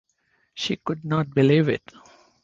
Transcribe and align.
She 0.55 0.77
could 0.77 1.05
not 1.05 1.29
believe 1.29 1.69
it. 1.69 1.83